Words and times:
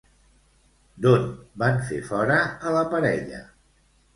D'on 1.05 1.27
van 1.65 1.77
fer 1.91 1.99
fora 2.09 2.41
a 2.47 2.73
la 2.79 2.83
parella? 2.95 3.47